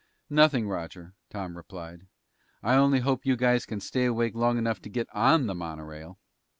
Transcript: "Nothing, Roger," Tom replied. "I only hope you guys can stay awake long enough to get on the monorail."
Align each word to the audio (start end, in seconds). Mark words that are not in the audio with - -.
"Nothing, 0.31 0.67
Roger," 0.67 1.13
Tom 1.29 1.55
replied. 1.55 2.07
"I 2.63 2.73
only 2.73 3.01
hope 3.01 3.23
you 3.23 3.35
guys 3.35 3.67
can 3.67 3.79
stay 3.79 4.05
awake 4.05 4.33
long 4.33 4.57
enough 4.57 4.81
to 4.81 4.89
get 4.89 5.05
on 5.13 5.45
the 5.45 5.53
monorail." 5.53 6.17